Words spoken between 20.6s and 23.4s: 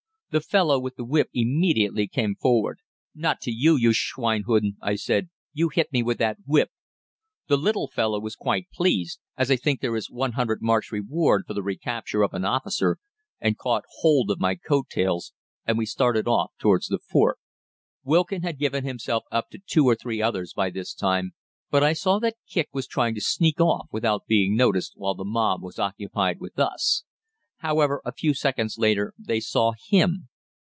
this time, but I saw that Kicq was trying to